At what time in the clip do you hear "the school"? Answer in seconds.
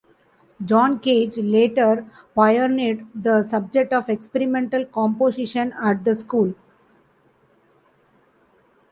6.05-6.55